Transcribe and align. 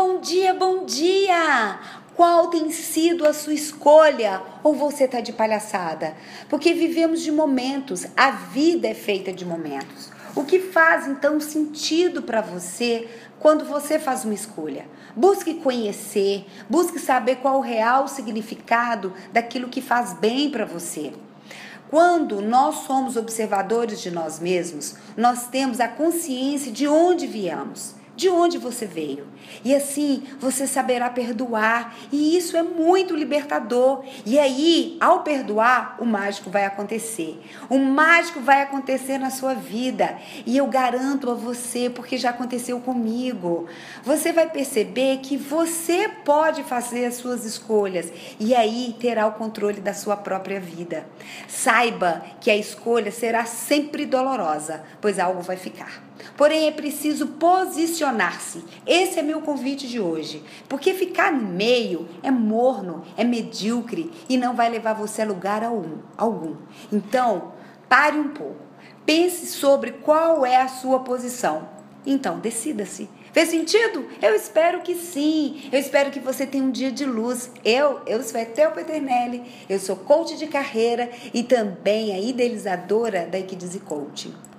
bom 0.00 0.20
dia, 0.20 0.54
bom 0.54 0.84
dia! 0.84 1.80
Qual 2.14 2.46
tem 2.50 2.70
sido 2.70 3.26
a 3.26 3.32
sua 3.32 3.52
escolha? 3.52 4.40
Ou 4.62 4.72
você 4.72 5.04
está 5.04 5.20
de 5.20 5.32
palhaçada? 5.32 6.14
Porque 6.48 6.72
vivemos 6.72 7.20
de 7.20 7.32
momentos, 7.32 8.06
a 8.16 8.30
vida 8.30 8.86
é 8.86 8.94
feita 8.94 9.32
de 9.32 9.44
momentos. 9.44 10.08
O 10.36 10.44
que 10.44 10.60
faz 10.60 11.08
então 11.08 11.40
sentido 11.40 12.22
para 12.22 12.40
você 12.40 13.08
quando 13.40 13.64
você 13.64 13.98
faz 13.98 14.24
uma 14.24 14.34
escolha? 14.34 14.86
Busque 15.16 15.54
conhecer, 15.54 16.46
busque 16.70 17.00
saber 17.00 17.38
qual 17.38 17.58
o 17.58 17.60
real 17.60 18.06
significado 18.06 19.12
daquilo 19.32 19.66
que 19.66 19.82
faz 19.82 20.12
bem 20.12 20.48
para 20.48 20.64
você. 20.64 21.12
Quando 21.90 22.40
nós 22.40 22.84
somos 22.86 23.16
observadores 23.16 24.00
de 24.00 24.12
nós 24.12 24.38
mesmos, 24.38 24.94
nós 25.16 25.48
temos 25.48 25.80
a 25.80 25.88
consciência 25.88 26.70
de 26.70 26.86
onde 26.86 27.26
viemos 27.26 27.97
de 28.18 28.28
onde 28.28 28.58
você 28.58 28.84
veio. 28.84 29.28
E 29.64 29.72
assim 29.72 30.24
você 30.40 30.66
saberá 30.66 31.08
perdoar, 31.08 31.96
e 32.10 32.36
isso 32.36 32.56
é 32.56 32.62
muito 32.64 33.14
libertador. 33.14 34.04
E 34.26 34.38
aí, 34.40 34.96
ao 35.00 35.22
perdoar, 35.22 35.96
o 36.00 36.04
mágico 36.04 36.50
vai 36.50 36.64
acontecer. 36.64 37.40
O 37.70 37.78
mágico 37.78 38.40
vai 38.40 38.62
acontecer 38.62 39.18
na 39.18 39.30
sua 39.30 39.54
vida, 39.54 40.18
e 40.44 40.56
eu 40.56 40.66
garanto 40.66 41.30
a 41.30 41.34
você, 41.34 41.88
porque 41.88 42.18
já 42.18 42.30
aconteceu 42.30 42.80
comigo. 42.80 43.68
Você 44.02 44.32
vai 44.32 44.50
perceber 44.50 45.18
que 45.18 45.36
você 45.36 46.08
pode 46.24 46.64
fazer 46.64 47.04
as 47.04 47.14
suas 47.14 47.44
escolhas 47.44 48.12
e 48.40 48.52
aí 48.52 48.96
terá 48.98 49.28
o 49.28 49.32
controle 49.32 49.80
da 49.80 49.94
sua 49.94 50.16
própria 50.16 50.58
vida. 50.58 51.06
Saiba 51.46 52.24
que 52.40 52.50
a 52.50 52.56
escolha 52.56 53.12
será 53.12 53.44
sempre 53.44 54.04
dolorosa, 54.04 54.82
pois 55.00 55.20
algo 55.20 55.40
vai 55.40 55.56
ficar. 55.56 56.08
Porém, 56.36 56.66
é 56.66 56.70
preciso 56.70 57.26
posicionar-se. 58.08 58.64
Esse 58.86 59.18
é 59.18 59.22
meu 59.22 59.40
convite 59.42 59.86
de 59.86 60.00
hoje. 60.00 60.42
Porque 60.68 60.94
ficar 60.94 61.32
no 61.32 61.46
meio 61.46 62.08
é 62.22 62.30
morno, 62.30 63.04
é 63.16 63.24
medíocre 63.24 64.10
e 64.28 64.36
não 64.36 64.54
vai 64.54 64.68
levar 64.68 64.94
você 64.94 65.22
a 65.22 65.26
lugar 65.26 65.62
algum. 66.16 66.56
Então, 66.92 67.52
pare 67.88 68.18
um 68.18 68.28
pouco. 68.28 68.68
Pense 69.04 69.46
sobre 69.46 69.92
qual 69.92 70.44
é 70.44 70.56
a 70.56 70.68
sua 70.68 71.00
posição. 71.00 71.68
Então, 72.06 72.38
decida-se. 72.38 73.08
Fez 73.32 73.50
sentido? 73.50 74.06
Eu 74.22 74.34
espero 74.34 74.80
que 74.80 74.94
sim. 74.94 75.68
Eu 75.70 75.78
espero 75.78 76.10
que 76.10 76.20
você 76.20 76.46
tenha 76.46 76.64
um 76.64 76.70
dia 76.70 76.90
de 76.90 77.04
luz. 77.04 77.50
Eu, 77.64 78.00
eu 78.06 78.22
sou 78.22 78.40
Etel 78.40 78.72
Peternelli, 78.72 79.42
eu 79.68 79.78
sou 79.78 79.96
coach 79.96 80.36
de 80.36 80.46
carreira 80.46 81.10
e 81.34 81.42
também 81.42 82.12
a 82.14 82.18
idealizadora 82.18 83.26
da 83.26 83.38
Equidize 83.38 83.80
Coaching. 83.80 84.34